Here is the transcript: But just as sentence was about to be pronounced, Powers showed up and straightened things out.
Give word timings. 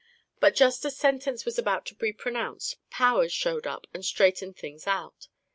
But 0.39 0.55
just 0.55 0.83
as 0.83 0.97
sentence 0.97 1.45
was 1.45 1.59
about 1.59 1.85
to 1.85 1.93
be 1.93 2.11
pronounced, 2.11 2.77
Powers 2.89 3.31
showed 3.31 3.67
up 3.67 3.85
and 3.93 4.03
straightened 4.03 4.57
things 4.57 4.87
out. 4.87 5.27